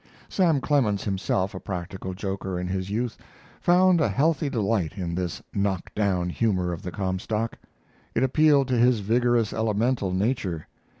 Sam 0.29 0.61
Clemens, 0.61 1.03
himself 1.03 1.53
a 1.53 1.59
practical 1.59 2.15
joker 2.15 2.59
in 2.59 2.65
his 2.65 2.89
youth, 2.89 3.19
found 3.59 4.01
a 4.01 4.09
healthy 4.09 4.49
delight 4.49 4.93
in 4.97 5.13
this 5.13 5.43
knock 5.53 5.93
down 5.93 6.27
humor 6.31 6.73
of 6.73 6.81
the 6.81 6.89
Comstock. 6.91 7.59
It 8.15 8.23
appealed 8.23 8.67
to 8.69 8.79
his 8.79 9.01
vigorous, 9.01 9.53
elemental 9.53 10.11
nature. 10.11 10.65